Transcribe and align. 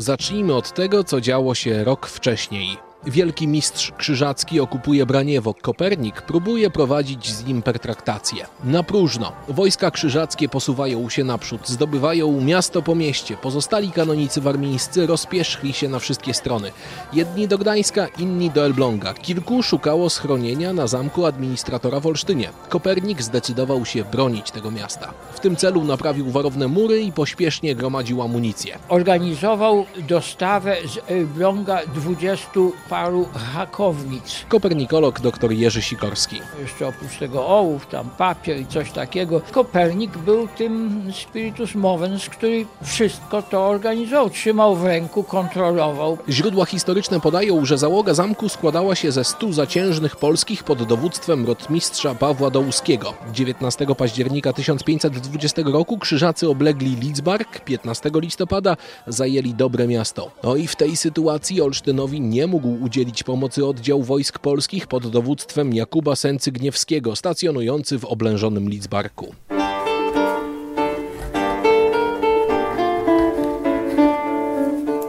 Zacznijmy 0.00 0.54
od 0.54 0.72
tego, 0.74 1.04
co 1.04 1.20
działo 1.20 1.54
się 1.54 1.84
rok 1.84 2.06
wcześniej. 2.06 2.89
Wielki 3.06 3.48
mistrz 3.48 3.92
krzyżacki 3.98 4.60
okupuje 4.60 5.06
Braniewo. 5.06 5.54
Kopernik 5.54 6.22
próbuje 6.22 6.70
prowadzić 6.70 7.30
z 7.30 7.44
nim 7.44 7.62
pertraktację. 7.62 8.46
Na 8.64 8.82
próżno. 8.82 9.32
Wojska 9.48 9.90
krzyżackie 9.90 10.48
posuwają 10.48 11.08
się 11.08 11.24
naprzód, 11.24 11.68
zdobywają 11.68 12.40
miasto 12.40 12.82
po 12.82 12.94
mieście. 12.94 13.36
Pozostali 13.36 13.90
kanonicy 13.90 14.40
warmińscy 14.40 15.06
rozpierzchli 15.06 15.72
się 15.72 15.88
na 15.88 15.98
wszystkie 15.98 16.34
strony. 16.34 16.70
Jedni 17.12 17.48
do 17.48 17.58
Gdańska, 17.58 18.06
inni 18.06 18.50
do 18.50 18.64
Elbląga. 18.64 19.14
Kilku 19.14 19.62
szukało 19.62 20.10
schronienia 20.10 20.72
na 20.72 20.86
zamku 20.86 21.26
administratora 21.26 22.00
w 22.00 22.06
Olsztynie. 22.06 22.50
Kopernik 22.68 23.22
zdecydował 23.22 23.84
się 23.84 24.04
bronić 24.04 24.50
tego 24.50 24.70
miasta. 24.70 25.12
W 25.32 25.40
tym 25.40 25.56
celu 25.56 25.84
naprawił 25.84 26.30
warowne 26.30 26.68
mury 26.68 27.00
i 27.00 27.12
pośpiesznie 27.12 27.74
gromadził 27.74 28.22
amunicję. 28.22 28.78
Organizował 28.88 29.86
dostawę 30.08 30.76
z 30.86 31.10
Elbląga 31.10 31.80
20 31.94 32.50
paru 32.90 33.28
hakownic. 33.54 34.44
Kopernikolog 34.48 35.20
dr 35.20 35.52
Jerzy 35.52 35.82
Sikorski. 35.82 36.40
Jeszcze 36.60 36.88
oprócz 36.88 37.18
tego 37.18 37.46
ołów, 37.46 37.86
tam 37.86 38.10
papier 38.18 38.60
i 38.60 38.66
coś 38.66 38.92
takiego. 38.92 39.40
Kopernik 39.50 40.18
był 40.18 40.48
tym 40.48 41.02
spiritus 41.12 41.74
movens, 41.74 42.28
który 42.28 42.66
wszystko 42.84 43.42
to 43.42 43.66
organizował. 43.66 44.30
Trzymał 44.30 44.76
w 44.76 44.84
ręku, 44.84 45.22
kontrolował. 45.22 46.18
Źródła 46.28 46.64
historyczne 46.64 47.20
podają, 47.20 47.64
że 47.64 47.78
załoga 47.78 48.14
zamku 48.14 48.48
składała 48.48 48.94
się 48.94 49.12
ze 49.12 49.24
stu 49.24 49.52
zaciężnych 49.52 50.16
polskich 50.16 50.64
pod 50.64 50.82
dowództwem 50.82 51.46
rotmistrza 51.46 52.14
Pawła 52.14 52.50
Dołuskiego. 52.50 53.14
19 53.32 53.86
października 53.98 54.52
1520 54.52 55.62
roku 55.62 55.98
krzyżacy 55.98 56.48
oblegli 56.48 56.96
Lidzbark, 56.96 57.64
15 57.64 58.10
listopada 58.14 58.76
zajęli 59.06 59.54
Dobre 59.54 59.86
Miasto. 59.86 60.30
No 60.42 60.56
i 60.56 60.66
w 60.66 60.76
tej 60.76 60.96
sytuacji 60.96 61.62
Olsztynowi 61.62 62.20
nie 62.20 62.46
mógł 62.46 62.79
udzielić 62.82 63.22
pomocy 63.22 63.66
oddział 63.66 64.02
wojsk 64.02 64.38
polskich 64.38 64.86
pod 64.86 65.06
dowództwem 65.06 65.74
Jakuba 65.74 66.12
Sęcy-Gniewskiego, 66.12 67.16
stacjonujący 67.16 67.98
w 67.98 68.04
oblężonym 68.04 68.68
Lidzbarku. 68.68 69.34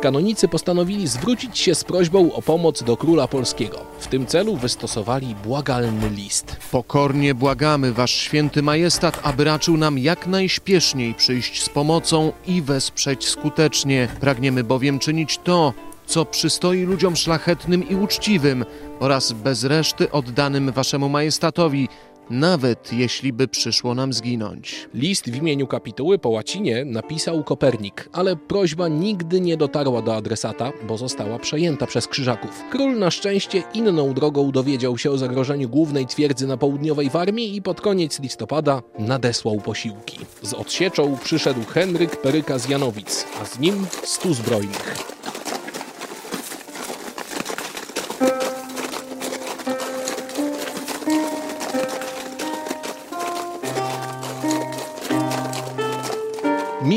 Kanonicy 0.01 0.47
postanowili 0.47 1.07
zwrócić 1.07 1.59
się 1.59 1.75
z 1.75 1.83
prośbą 1.83 2.33
o 2.33 2.41
pomoc 2.41 2.83
do 2.83 2.97
króla 2.97 3.27
polskiego. 3.27 3.79
W 3.99 4.07
tym 4.07 4.25
celu 4.25 4.55
wystosowali 4.55 5.35
błagalny 5.35 6.09
list. 6.09 6.57
Pokornie 6.71 7.35
błagamy 7.35 7.93
wasz 7.93 8.11
święty 8.11 8.61
majestat, 8.61 9.19
aby 9.23 9.43
raczył 9.43 9.77
nam 9.77 9.97
jak 9.97 10.27
najśpieszniej 10.27 11.13
przyjść 11.13 11.63
z 11.63 11.69
pomocą 11.69 12.31
i 12.47 12.61
wesprzeć 12.61 13.27
skutecznie. 13.27 14.07
Pragniemy 14.19 14.63
bowiem 14.63 14.99
czynić 14.99 15.39
to, 15.43 15.73
co 16.11 16.25
przystoi 16.25 16.83
ludziom 16.83 17.15
szlachetnym 17.15 17.89
i 17.89 17.95
uczciwym 17.95 18.65
oraz 18.99 19.31
bez 19.31 19.63
reszty 19.63 20.11
oddanym 20.11 20.71
waszemu 20.71 21.09
majestatowi, 21.09 21.87
nawet 22.29 22.93
jeśli 22.93 23.33
by 23.33 23.47
przyszło 23.47 23.95
nam 23.95 24.13
zginąć. 24.13 24.89
List 24.93 25.29
w 25.29 25.35
imieniu 25.35 25.67
kapituły 25.67 26.19
po 26.19 26.29
łacinie 26.29 26.85
napisał 26.85 27.43
Kopernik, 27.43 28.09
ale 28.13 28.35
prośba 28.35 28.87
nigdy 28.87 29.41
nie 29.41 29.57
dotarła 29.57 30.01
do 30.01 30.15
adresata, 30.15 30.71
bo 30.87 30.97
została 30.97 31.39
przejęta 31.39 31.87
przez 31.87 32.07
krzyżaków. 32.07 32.63
Król 32.71 32.99
na 32.99 33.11
szczęście 33.11 33.63
inną 33.73 34.13
drogą 34.13 34.51
dowiedział 34.51 34.97
się 34.97 35.11
o 35.11 35.17
zagrożeniu 35.17 35.69
głównej 35.69 36.07
twierdzy 36.07 36.47
na 36.47 36.57
południowej 36.57 37.09
Warmii 37.09 37.55
i 37.55 37.61
pod 37.61 37.81
koniec 37.81 38.19
listopada 38.19 38.81
nadesłał 38.99 39.61
posiłki. 39.61 40.19
Z 40.41 40.53
odsieczą 40.53 41.17
przyszedł 41.23 41.61
Henryk 41.63 42.21
Peryka 42.21 42.59
z 42.59 42.69
Janowic, 42.69 43.25
a 43.41 43.45
z 43.45 43.59
nim 43.59 43.85
stu 44.03 44.33
zbrojnych. 44.33 45.20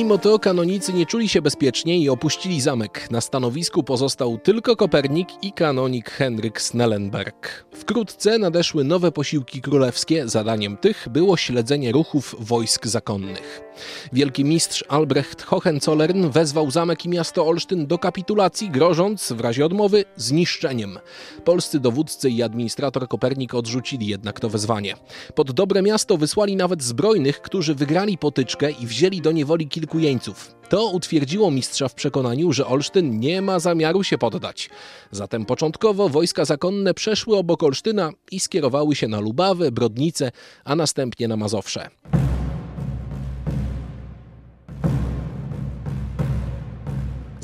Mimo 0.04 0.18
to 0.18 0.38
kanonicy 0.38 0.92
nie 0.92 1.06
czuli 1.06 1.28
się 1.28 1.42
bezpiecznie 1.42 1.98
i 1.98 2.08
opuścili 2.08 2.60
zamek. 2.60 3.10
Na 3.10 3.20
stanowisku 3.20 3.82
pozostał 3.82 4.38
tylko 4.38 4.76
Kopernik 4.76 5.28
i 5.42 5.52
kanonik 5.52 6.10
Henryk 6.10 6.60
Snellenberg. 6.60 7.64
Wkrótce 7.72 8.38
nadeszły 8.38 8.84
nowe 8.84 9.12
posiłki 9.12 9.60
królewskie. 9.60 10.28
Zadaniem 10.28 10.76
tych 10.76 11.08
było 11.10 11.36
śledzenie 11.36 11.92
ruchów 11.92 12.36
wojsk 12.38 12.86
zakonnych. 12.86 13.60
Wielki 14.12 14.44
mistrz 14.44 14.84
Albrecht 14.88 15.42
Hohenzollern 15.42 16.28
wezwał 16.28 16.70
zamek 16.70 17.04
i 17.04 17.08
miasto 17.08 17.46
Olsztyn 17.46 17.86
do 17.86 17.98
kapitulacji, 17.98 18.70
grożąc 18.70 19.32
w 19.32 19.40
razie 19.40 19.66
odmowy 19.66 20.04
zniszczeniem. 20.16 20.98
Polscy 21.44 21.80
dowódcy 21.80 22.30
i 22.30 22.42
administrator 22.42 23.08
Kopernik 23.08 23.54
odrzucili 23.54 24.06
jednak 24.06 24.40
to 24.40 24.48
wezwanie. 24.48 24.94
Pod 25.34 25.52
dobre 25.52 25.82
miasto 25.82 26.16
wysłali 26.16 26.56
nawet 26.56 26.82
zbrojnych, 26.82 27.40
którzy 27.40 27.74
wygrali 27.74 28.18
potyczkę 28.18 28.70
i 28.70 28.86
wzięli 28.86 29.20
do 29.20 29.32
niewoli 29.32 29.68
kilku 29.94 29.98
jeńców. 29.98 30.54
To 30.68 30.86
utwierdziło 30.86 31.50
mistrza 31.50 31.88
w 31.88 31.94
przekonaniu, 31.94 32.52
że 32.52 32.66
Olsztyn 32.66 33.20
nie 33.20 33.42
ma 33.42 33.58
zamiaru 33.58 34.04
się 34.04 34.18
poddać. 34.18 34.70
Zatem 35.10 35.44
początkowo 35.44 36.08
wojska 36.08 36.44
zakonne 36.44 36.94
przeszły 36.94 37.36
obok 37.36 37.62
Olsztyna 37.62 38.10
i 38.30 38.40
skierowały 38.40 38.94
się 38.94 39.08
na 39.08 39.20
Lubawę, 39.20 39.72
Brodnicę, 39.72 40.32
a 40.64 40.76
następnie 40.76 41.28
na 41.28 41.36
Mazowsze. 41.36 41.90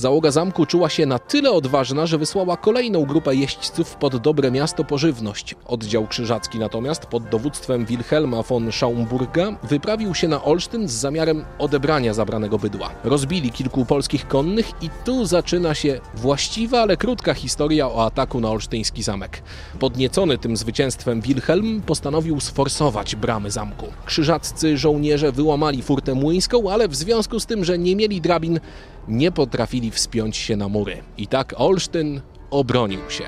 Załoga 0.01 0.31
zamku 0.31 0.67
czuła 0.67 0.89
się 0.89 1.07
na 1.07 1.19
tyle 1.19 1.51
odważna, 1.51 2.07
że 2.07 2.19
wysłała 2.19 2.57
kolejną 2.57 3.05
grupę 3.05 3.35
jeźdźców 3.35 3.97
pod 3.97 4.17
dobre 4.17 4.51
miasto 4.51 4.85
po 4.85 4.99
żywność. 4.99 5.55
Oddział 5.67 6.07
krzyżacki 6.07 6.59
natomiast 6.59 7.07
pod 7.07 7.29
dowództwem 7.29 7.87
Wilhelma 7.87 8.43
von 8.43 8.73
Schaumburga 8.73 9.53
wyprawił 9.63 10.15
się 10.15 10.29
na 10.29 10.45
Olsztyn 10.45 10.89
z 10.89 10.93
zamiarem 10.93 11.45
odebrania 11.59 12.15
zabranego 12.15 12.59
bydła. 12.59 12.91
Rozbili 13.05 13.53
kilku 13.53 13.85
polskich 13.85 14.29
konnych 14.29 14.71
i 14.83 14.91
tu 15.05 15.27
zaczyna 15.27 15.75
się 15.75 16.01
właściwa, 16.15 16.81
ale 16.81 16.97
krótka 16.97 17.35
historia 17.35 17.89
o 17.89 18.05
ataku 18.07 18.41
na 18.41 18.51
olsztyński 18.51 19.03
zamek. 19.03 19.43
Podniecony 19.79 20.39
tym 20.39 20.57
zwycięstwem 20.57 21.21
Wilhelm 21.21 21.81
postanowił 21.81 22.41
sforsować 22.41 23.17
bramy 23.17 23.51
zamku. 23.51 23.87
Krzyżaccy 24.07 24.79
żołnierze 24.79 25.33
wyłamali 25.33 25.83
furtę 25.83 26.15
młyńską, 26.15 26.71
ale 26.71 26.89
w 26.89 26.97
związku 26.97 27.41
z 27.41 27.47
tym, 27.47 27.65
że 27.65 27.79
nie 27.79 27.97
mieli 27.97 28.21
drabin, 28.21 28.61
nie 29.09 29.33
potrafili 29.33 29.91
wspiąć 29.91 30.37
się 30.37 30.57
na 30.57 30.69
mury. 30.69 31.03
I 31.19 31.27
tak 31.27 31.55
Olsztyn 31.57 32.21
obronił 32.51 33.01
się. 33.09 33.25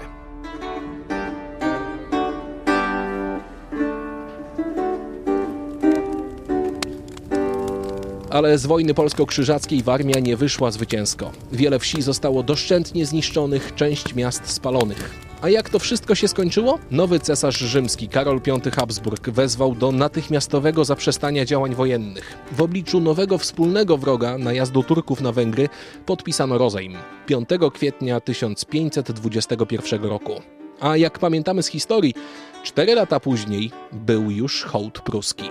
Ale 8.31 8.59
z 8.59 8.67
wojny 8.67 8.95
polsko-krzyżackiej 8.95 9.83
Warmia 9.83 10.21
nie 10.21 10.37
wyszła 10.37 10.71
zwycięsko. 10.71 11.31
Wiele 11.53 11.79
wsi 11.79 12.03
zostało 12.03 12.43
doszczętnie 12.43 13.07
zniszczonych, 13.07 13.75
część 13.75 14.15
miast 14.15 14.51
spalonych. 14.51 15.32
A 15.43 15.49
jak 15.49 15.71
to 15.71 15.79
wszystko 15.79 16.15
się 16.15 16.29
skończyło? 16.29 16.79
Nowy 16.91 17.21
cesarz 17.21 17.59
rzymski 17.59 18.09
Karol 18.09 18.41
V 18.41 18.71
Habsburg 18.71 19.31
wezwał 19.31 19.75
do 19.75 19.93
natychmiastowego 19.93 20.85
zaprzestania 20.85 21.45
działań 21.45 21.75
wojennych. 21.75 22.39
W 22.53 22.63
obliczu 22.63 23.01
nowego 23.01 23.39
wspólnego 23.39 23.99
wroga, 23.99 24.39
najazdu 24.39 24.83
Turków 24.83 25.21
na 25.21 25.33
Węgry, 25.33 25.69
podpisano 26.07 26.59
rozejm 26.59 26.97
5 27.27 27.49
kwietnia 27.75 28.21
1521 28.21 30.05
roku. 30.05 30.33
A 30.81 30.97
jak 30.97 31.19
pamiętamy 31.19 31.63
z 31.63 31.67
historii, 31.67 32.15
cztery 32.63 32.95
lata 32.95 33.21
później 33.21 33.71
był 33.93 34.31
już 34.31 34.63
hołd 34.63 35.01
pruski. 35.01 35.49